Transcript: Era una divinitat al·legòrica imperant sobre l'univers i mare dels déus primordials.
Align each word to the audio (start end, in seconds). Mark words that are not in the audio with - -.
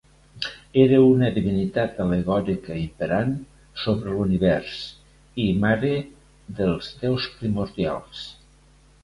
Era 0.83 0.99
una 1.07 1.27
divinitat 1.33 1.99
al·legòrica 2.05 2.77
imperant 2.83 3.35
sobre 3.83 4.15
l'univers 4.15 4.81
i 5.45 5.47
mare 5.67 5.93
dels 6.63 6.91
déus 7.05 7.31
primordials. 7.39 8.27